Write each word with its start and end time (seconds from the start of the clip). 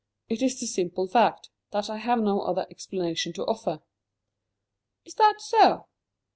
It 0.29 0.41
is 0.41 0.59
the 0.59 0.65
simple 0.65 1.05
fact 1.07 1.51
that 1.69 1.87
I 1.87 1.97
have 1.97 2.17
no 2.21 2.41
other 2.41 2.65
explanation 2.71 3.33
to 3.33 3.45
offer." 3.45 3.83
"Is 5.05 5.13
that 5.13 5.39
so?" 5.39 5.89